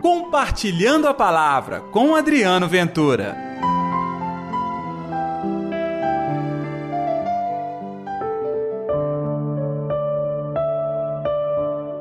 Compartilhando 0.00 1.08
a 1.08 1.14
Palavra 1.14 1.80
com 1.90 2.14
Adriano 2.14 2.68
Ventura. 2.68 3.36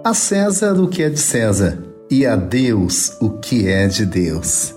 A 0.04 0.14
César 0.14 0.74
o 0.80 0.88
que 0.88 1.02
é 1.02 1.10
de 1.10 1.20
César 1.20 1.80
e 2.10 2.26
a 2.26 2.36
Deus 2.36 3.18
o 3.20 3.32
que 3.32 3.68
é 3.68 3.88
de 3.88 4.06
Deus. 4.06 4.76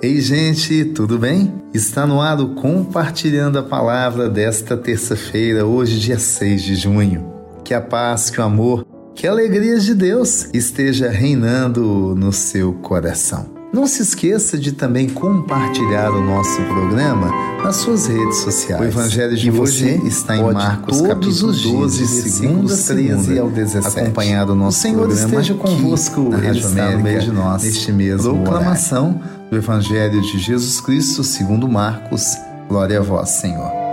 Ei, 0.00 0.20
gente, 0.20 0.84
tudo 0.86 1.18
bem? 1.18 1.52
Está 1.72 2.06
no 2.06 2.20
ar 2.20 2.40
o 2.40 2.54
Compartilhando 2.54 3.58
a 3.58 3.62
Palavra 3.62 4.28
desta 4.28 4.76
terça-feira, 4.76 5.66
hoje, 5.66 5.98
dia 5.98 6.18
6 6.18 6.62
de 6.62 6.76
junho. 6.76 7.32
Que 7.64 7.74
a 7.74 7.80
paz, 7.80 8.30
que 8.30 8.40
o 8.40 8.44
amor, 8.44 8.84
que 9.14 9.26
a 9.26 9.30
alegria 9.30 9.78
de 9.78 9.94
Deus 9.94 10.48
esteja 10.52 11.08
reinando 11.08 12.14
no 12.16 12.32
seu 12.32 12.72
coração. 12.72 13.46
Não 13.72 13.88
se 13.88 14.02
esqueça 14.02 14.56
de 14.56 14.70
também 14.70 15.08
compartilhar 15.08 16.10
o 16.10 16.20
nosso 16.20 16.62
programa 16.62 17.28
nas 17.62 17.76
suas 17.76 18.06
redes 18.06 18.38
sociais. 18.38 18.80
O 18.80 18.84
Evangelho 18.84 19.36
de 19.36 19.50
você 19.50 20.00
está 20.04 20.36
em 20.36 20.52
Marcos 20.52 21.00
capítulo 21.00 21.52
12, 21.52 22.06
segundos 22.06 22.84
13 22.84 23.38
ao 23.38 23.50
17. 23.50 24.00
Acompanhado 24.00 24.52
o 24.52 24.54
nosso 24.54 24.78
o 24.78 24.80
Senhor 24.80 25.06
programa 25.08 25.24
esteja 25.24 25.54
convosco, 25.54 26.20
na 26.28 26.36
Rádio 26.36 26.66
América, 26.68 26.96
no 26.96 27.02
meio 27.02 27.20
de 27.20 27.32
nós, 27.32 27.64
neste 27.64 27.90
mesmo 27.90 28.34
Proclamação 28.34 29.08
horário. 29.08 29.50
do 29.50 29.56
Evangelho 29.56 30.20
de 30.22 30.38
Jesus 30.38 30.80
Cristo 30.80 31.24
segundo 31.24 31.68
Marcos. 31.68 32.22
Glória 32.68 33.00
a 33.00 33.02
vós, 33.02 33.30
Senhor. 33.30 33.83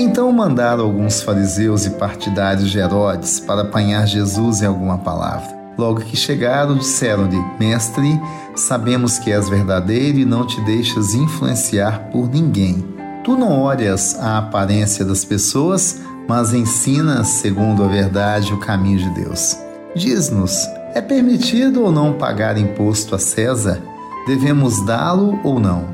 Então 0.00 0.32
mandaram 0.32 0.84
alguns 0.84 1.20
fariseus 1.20 1.84
e 1.84 1.90
partidários 1.90 2.70
de 2.70 2.78
Herodes 2.78 3.38
para 3.38 3.60
apanhar 3.60 4.06
Jesus 4.06 4.62
em 4.62 4.64
alguma 4.64 4.96
palavra. 4.96 5.54
Logo 5.76 6.00
que 6.00 6.16
chegaram, 6.16 6.74
disseram-lhe: 6.78 7.36
Mestre, 7.58 8.18
sabemos 8.56 9.18
que 9.18 9.30
és 9.30 9.50
verdadeiro 9.50 10.16
e 10.16 10.24
não 10.24 10.46
te 10.46 10.58
deixas 10.62 11.12
influenciar 11.12 12.08
por 12.10 12.30
ninguém. 12.30 12.82
Tu 13.22 13.36
não 13.36 13.60
olhas 13.60 14.18
a 14.18 14.38
aparência 14.38 15.04
das 15.04 15.22
pessoas, 15.22 16.00
mas 16.26 16.54
ensinas, 16.54 17.28
segundo 17.28 17.84
a 17.84 17.86
verdade, 17.86 18.54
o 18.54 18.58
caminho 18.58 19.00
de 19.00 19.10
Deus. 19.22 19.54
Diz-nos: 19.94 20.66
é 20.94 21.02
permitido 21.02 21.82
ou 21.82 21.92
não 21.92 22.14
pagar 22.14 22.56
imposto 22.56 23.14
a 23.14 23.18
César? 23.18 23.78
Devemos 24.26 24.82
dá-lo 24.86 25.38
ou 25.44 25.60
não? 25.60 25.84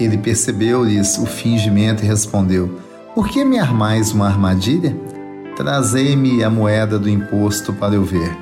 Ele 0.00 0.16
percebeu-lhes 0.16 1.18
o 1.18 1.26
fingimento 1.26 2.02
e 2.02 2.08
respondeu: 2.08 2.80
Por 3.20 3.28
que 3.28 3.44
me 3.44 3.58
armais 3.58 4.12
uma 4.12 4.28
armadilha? 4.28 4.96
Trazei-me 5.54 6.42
a 6.42 6.48
moeda 6.48 6.98
do 6.98 7.06
imposto 7.06 7.70
para 7.70 7.94
eu 7.94 8.02
ver. 8.02 8.34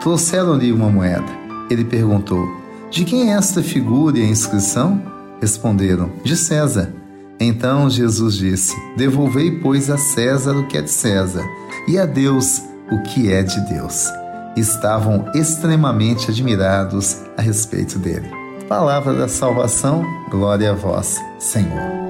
Trouxeram-lhe 0.00 0.70
uma 0.70 0.90
moeda. 0.90 1.24
Ele 1.70 1.82
perguntou: 1.82 2.46
De 2.90 3.06
quem 3.06 3.30
é 3.30 3.32
esta 3.32 3.62
figura 3.62 4.18
e 4.18 4.22
a 4.22 4.28
inscrição? 4.28 5.00
Responderam: 5.40 6.12
De 6.22 6.36
César. 6.36 6.92
Então 7.40 7.88
Jesus 7.88 8.34
disse: 8.34 8.76
Devolvei, 8.98 9.50
pois, 9.50 9.88
a 9.88 9.96
César 9.96 10.58
o 10.58 10.68
que 10.68 10.76
é 10.76 10.82
de 10.82 10.90
César, 10.90 11.48
e 11.88 11.98
a 11.98 12.04
Deus 12.04 12.60
o 12.90 13.02
que 13.04 13.32
é 13.32 13.42
de 13.42 13.58
Deus. 13.62 14.10
Estavam 14.54 15.24
extremamente 15.34 16.30
admirados 16.30 17.16
a 17.34 17.40
respeito 17.40 17.98
dele. 17.98 18.28
Palavra 18.68 19.14
da 19.14 19.26
salvação, 19.26 20.04
glória 20.30 20.72
a 20.72 20.74
vós, 20.74 21.18
Senhor. 21.38 22.01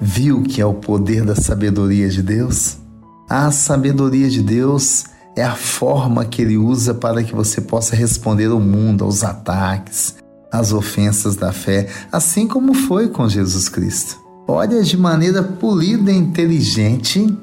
Viu 0.00 0.42
que 0.42 0.62
é 0.62 0.66
o 0.66 0.72
poder 0.72 1.24
da 1.24 1.36
sabedoria 1.36 2.08
de 2.08 2.22
Deus? 2.22 2.78
A 3.28 3.50
sabedoria 3.50 4.30
de 4.30 4.40
Deus 4.40 5.04
é 5.36 5.44
a 5.44 5.54
forma 5.54 6.24
que 6.24 6.40
ele 6.40 6.56
usa 6.56 6.94
para 6.94 7.22
que 7.22 7.34
você 7.34 7.60
possa 7.60 7.94
responder 7.94 8.46
ao 8.46 8.58
mundo, 8.58 9.04
aos 9.04 9.22
ataques, 9.22 10.14
às 10.50 10.72
ofensas 10.72 11.36
da 11.36 11.52
fé, 11.52 11.86
assim 12.10 12.48
como 12.48 12.72
foi 12.72 13.08
com 13.08 13.28
Jesus 13.28 13.68
Cristo. 13.68 14.18
Olha, 14.48 14.82
de 14.82 14.96
maneira 14.96 15.42
polida 15.42 16.10
e 16.10 16.16
inteligente, 16.16 17.36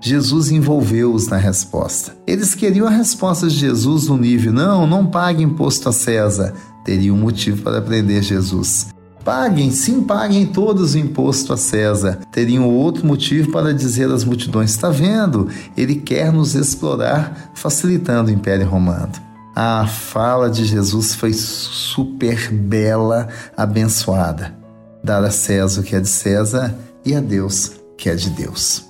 Jesus 0.00 0.50
envolveu-os 0.50 1.28
na 1.28 1.36
resposta. 1.36 2.16
Eles 2.26 2.54
queriam 2.54 2.88
a 2.88 2.90
resposta 2.90 3.46
de 3.46 3.54
Jesus 3.54 4.08
no 4.08 4.18
nível: 4.18 4.52
não, 4.52 4.88
não 4.88 5.06
pague 5.06 5.42
imposto 5.42 5.88
a 5.88 5.92
César. 5.92 6.52
Teriam 6.84 7.16
um 7.16 7.20
motivo 7.20 7.62
para 7.62 7.80
prender 7.80 8.22
Jesus. 8.22 8.88
Paguem, 9.26 9.72
sim, 9.72 10.02
paguem 10.02 10.46
todos 10.46 10.94
o 10.94 10.98
imposto 10.98 11.52
a 11.52 11.56
César. 11.56 12.20
Teriam 12.30 12.70
outro 12.70 13.04
motivo 13.04 13.50
para 13.50 13.74
dizer 13.74 14.08
às 14.08 14.22
multidões: 14.22 14.70
está 14.70 14.88
vendo? 14.88 15.48
Ele 15.76 15.96
quer 15.96 16.32
nos 16.32 16.54
explorar, 16.54 17.50
facilitando 17.52 18.30
o 18.30 18.32
Império 18.32 18.68
Romano. 18.68 19.10
A 19.52 19.84
fala 19.84 20.48
de 20.48 20.64
Jesus 20.64 21.12
foi 21.16 21.32
super 21.32 22.52
bela, 22.52 23.26
abençoada. 23.56 24.54
Dar 25.02 25.24
a 25.24 25.30
César 25.32 25.80
o 25.80 25.82
que 25.82 25.96
é 25.96 26.00
de 26.00 26.08
César 26.08 26.72
e 27.04 27.12
a 27.12 27.18
Deus 27.18 27.72
o 27.94 27.96
que 27.96 28.08
é 28.08 28.14
de 28.14 28.30
Deus. 28.30 28.84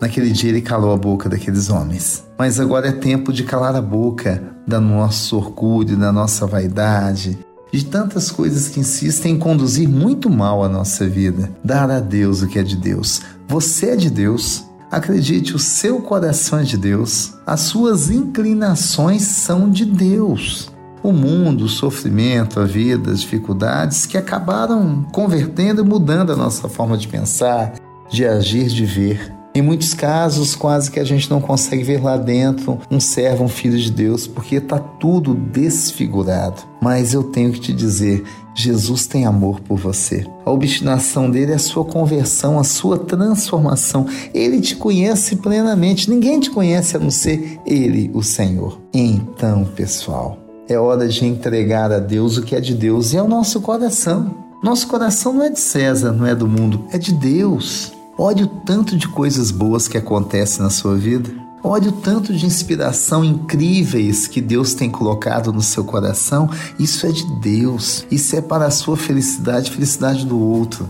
Naquele 0.00 0.30
dia 0.30 0.50
ele 0.50 0.62
calou 0.62 0.92
a 0.92 0.96
boca 0.96 1.28
daqueles 1.28 1.70
homens. 1.70 2.24
Mas 2.36 2.58
agora 2.58 2.88
é 2.88 2.92
tempo 2.92 3.32
de 3.32 3.44
calar 3.44 3.76
a 3.76 3.80
boca 3.80 4.42
da 4.66 4.80
nosso 4.80 5.36
orgulho, 5.36 5.96
da 5.96 6.10
nossa 6.10 6.44
vaidade, 6.44 7.38
de 7.72 7.84
tantas 7.84 8.30
coisas 8.30 8.68
que 8.68 8.80
insistem 8.80 9.34
em 9.34 9.38
conduzir 9.38 9.88
muito 9.88 10.30
mal 10.30 10.64
a 10.64 10.68
nossa 10.68 11.08
vida. 11.08 11.50
Dar 11.62 11.90
a 11.90 12.00
Deus 12.00 12.42
o 12.42 12.46
que 12.46 12.58
é 12.58 12.62
de 12.62 12.76
Deus. 12.76 13.20
Você 13.48 13.90
é 13.90 13.96
de 13.96 14.10
Deus. 14.10 14.64
Acredite, 14.90 15.54
o 15.54 15.58
seu 15.58 16.00
coração 16.00 16.60
é 16.60 16.62
de 16.62 16.76
Deus. 16.76 17.34
As 17.46 17.60
suas 17.60 18.10
inclinações 18.10 19.22
são 19.22 19.68
de 19.68 19.84
Deus. 19.84 20.70
O 21.02 21.12
mundo, 21.12 21.64
o 21.64 21.68
sofrimento, 21.68 22.58
a 22.60 22.64
vida, 22.64 23.10
as 23.10 23.20
dificuldades 23.20 24.06
que 24.06 24.16
acabaram 24.16 25.04
convertendo 25.12 25.82
e 25.82 25.84
mudando 25.84 26.32
a 26.32 26.36
nossa 26.36 26.68
forma 26.68 26.96
de 26.96 27.06
pensar, 27.08 27.74
de 28.08 28.24
agir, 28.24 28.68
de 28.68 28.84
ver. 28.86 29.35
Em 29.56 29.62
muitos 29.62 29.94
casos, 29.94 30.54
quase 30.54 30.90
que 30.90 31.00
a 31.00 31.04
gente 31.04 31.30
não 31.30 31.40
consegue 31.40 31.82
ver 31.82 32.04
lá 32.04 32.18
dentro 32.18 32.78
um 32.90 33.00
servo, 33.00 33.44
um 33.44 33.48
filho 33.48 33.78
de 33.78 33.90
Deus, 33.90 34.26
porque 34.26 34.56
está 34.56 34.78
tudo 34.78 35.32
desfigurado. 35.32 36.60
Mas 36.78 37.14
eu 37.14 37.22
tenho 37.24 37.50
que 37.50 37.60
te 37.60 37.72
dizer, 37.72 38.22
Jesus 38.54 39.06
tem 39.06 39.24
amor 39.24 39.60
por 39.60 39.78
você. 39.78 40.26
A 40.44 40.50
obstinação 40.50 41.30
dele 41.30 41.52
é 41.52 41.54
a 41.54 41.58
sua 41.58 41.86
conversão, 41.86 42.58
a 42.58 42.64
sua 42.64 42.98
transformação. 42.98 44.06
Ele 44.34 44.60
te 44.60 44.76
conhece 44.76 45.36
plenamente. 45.36 46.10
Ninguém 46.10 46.38
te 46.38 46.50
conhece 46.50 46.94
a 46.94 47.00
não 47.00 47.10
ser 47.10 47.58
ele, 47.64 48.10
o 48.12 48.22
Senhor. 48.22 48.78
Então, 48.92 49.64
pessoal, 49.64 50.36
é 50.68 50.78
hora 50.78 51.08
de 51.08 51.24
entregar 51.24 51.90
a 51.90 51.98
Deus 51.98 52.36
o 52.36 52.42
que 52.42 52.54
é 52.54 52.60
de 52.60 52.74
Deus 52.74 53.14
e 53.14 53.16
é 53.16 53.22
o 53.22 53.26
nosso 53.26 53.62
coração. 53.62 54.36
Nosso 54.62 54.86
coração 54.86 55.32
não 55.32 55.44
é 55.44 55.48
de 55.48 55.60
César, 55.60 56.12
não 56.12 56.26
é 56.26 56.34
do 56.34 56.46
mundo, 56.46 56.84
é 56.92 56.98
de 56.98 57.14
Deus. 57.14 57.95
Olhe 58.18 58.44
o 58.44 58.46
tanto 58.46 58.96
de 58.96 59.06
coisas 59.08 59.50
boas 59.50 59.86
que 59.86 59.98
acontecem 59.98 60.62
na 60.62 60.70
sua 60.70 60.96
vida. 60.96 61.30
Olhe 61.62 61.88
o 61.88 61.92
tanto 61.92 62.32
de 62.32 62.46
inspiração 62.46 63.22
incríveis 63.22 64.26
que 64.26 64.40
Deus 64.40 64.72
tem 64.72 64.90
colocado 64.90 65.52
no 65.52 65.60
seu 65.60 65.84
coração. 65.84 66.48
Isso 66.78 67.06
é 67.06 67.10
de 67.10 67.24
Deus. 67.40 68.06
Isso 68.10 68.34
é 68.34 68.40
para 68.40 68.64
a 68.64 68.70
sua 68.70 68.96
felicidade, 68.96 69.70
felicidade 69.70 70.24
do 70.24 70.38
outro. 70.38 70.88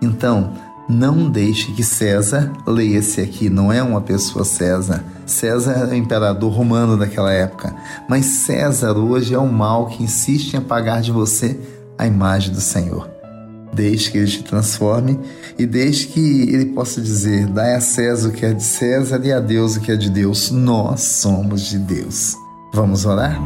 Então, 0.00 0.52
não 0.88 1.28
deixe 1.28 1.72
que 1.72 1.82
César, 1.82 2.52
leia-se 2.64 3.20
aqui, 3.20 3.50
não 3.50 3.72
é 3.72 3.82
uma 3.82 4.00
pessoa 4.00 4.44
César. 4.44 5.04
César 5.26 5.72
era 5.72 5.90
o 5.90 5.96
imperador 5.96 6.52
romano 6.52 6.96
daquela 6.96 7.32
época. 7.32 7.74
Mas 8.08 8.26
César 8.26 8.92
hoje 8.92 9.34
é 9.34 9.38
o 9.38 9.52
mal 9.52 9.86
que 9.86 10.04
insiste 10.04 10.54
em 10.54 10.58
apagar 10.58 11.00
de 11.00 11.10
você 11.10 11.58
a 11.98 12.06
imagem 12.06 12.52
do 12.52 12.60
Senhor. 12.60 13.19
Deixe 13.72 14.10
que 14.10 14.18
ele 14.18 14.26
te 14.26 14.42
transforme 14.42 15.18
e 15.58 15.64
deixe 15.64 16.08
que 16.08 16.42
ele 16.52 16.66
possa 16.66 17.00
dizer: 17.00 17.46
dai 17.46 17.74
a 17.74 17.80
César 17.80 18.28
o 18.28 18.32
que 18.32 18.44
é 18.44 18.52
de 18.52 18.64
César 18.64 19.20
e 19.24 19.32
a 19.32 19.40
Deus 19.40 19.76
o 19.76 19.80
que 19.80 19.92
é 19.92 19.96
de 19.96 20.10
Deus. 20.10 20.50
Nós 20.50 21.00
somos 21.02 21.62
de 21.62 21.78
Deus. 21.78 22.34
Vamos 22.72 23.04
orar? 23.04 23.40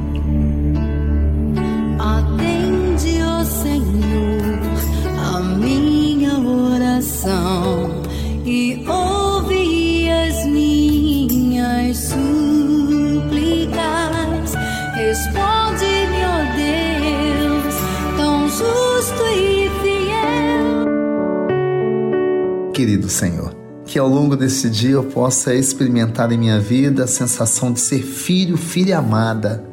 Querido 22.74 23.08
Senhor. 23.08 23.54
Que 23.86 23.98
ao 23.98 24.08
longo 24.08 24.36
desse 24.36 24.68
dia 24.68 24.92
eu 24.92 25.04
possa 25.04 25.54
experimentar 25.54 26.32
em 26.32 26.38
minha 26.38 26.58
vida 26.58 27.04
a 27.04 27.06
sensação 27.06 27.72
de 27.72 27.80
ser 27.80 28.02
filho, 28.02 28.56
filha 28.56 28.98
amada, 28.98 29.64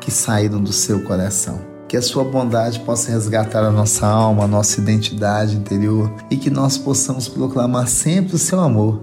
que 0.00 0.10
saíram 0.10 0.60
do 0.60 0.72
seu 0.72 1.02
coração. 1.02 1.60
Que 1.86 1.96
a 1.96 2.02
sua 2.02 2.24
bondade 2.24 2.80
possa 2.80 3.10
resgatar 3.10 3.64
a 3.64 3.70
nossa 3.70 4.06
alma, 4.06 4.44
a 4.44 4.48
nossa 4.48 4.80
identidade 4.80 5.56
interior 5.56 6.12
e 6.30 6.36
que 6.36 6.50
nós 6.50 6.78
possamos 6.78 7.28
proclamar 7.28 7.88
sempre 7.88 8.36
o 8.36 8.38
seu 8.38 8.60
amor 8.60 9.02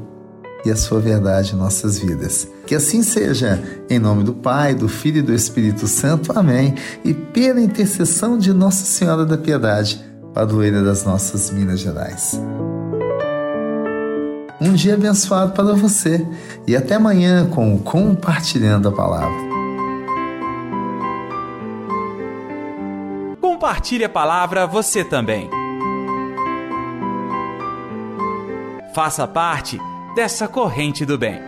e 0.63 0.71
a 0.71 0.75
sua 0.75 0.99
verdade 0.99 1.53
em 1.53 1.57
nossas 1.57 1.99
vidas. 1.99 2.47
Que 2.65 2.75
assim 2.75 3.03
seja, 3.03 3.61
em 3.89 3.99
nome 3.99 4.23
do 4.23 4.33
Pai, 4.33 4.73
do 4.73 4.87
Filho 4.87 5.19
e 5.19 5.21
do 5.21 5.33
Espírito 5.33 5.87
Santo. 5.87 6.31
Amém. 6.37 6.75
E 7.03 7.13
pela 7.13 7.61
intercessão 7.61 8.37
de 8.37 8.53
Nossa 8.53 8.85
Senhora 8.85 9.25
da 9.25 9.37
Piedade, 9.37 10.03
padroeira 10.33 10.83
das 10.83 11.03
nossas 11.03 11.49
Minas 11.51 11.79
Gerais. 11.79 12.39
Um 14.65 14.73
dia 14.73 14.95
abençoado 14.95 15.51
para 15.51 15.75
você 15.75 16.25
e 16.65 16.75
até 16.75 16.95
amanhã 16.95 17.47
com 17.47 17.75
o 17.75 17.79
Compartilhando 17.79 18.89
a 18.89 18.91
Palavra. 18.91 19.37
Compartilhe 23.39 24.03
a 24.03 24.09
palavra 24.09 24.65
você 24.65 25.03
também. 25.03 25.47
Faça 28.95 29.27
parte 29.27 29.79
dessa 30.15 30.47
corrente 30.47 31.05
do 31.05 31.15
bem. 31.15 31.39